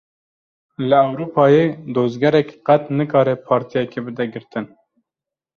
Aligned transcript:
Li 0.87 0.95
Ewropayê 0.99 1.65
dozgerek, 1.95 2.49
qet 2.67 2.83
nikare 2.97 3.35
partiyekê 3.47 3.99
bide 4.05 4.25
girtin 4.33 4.65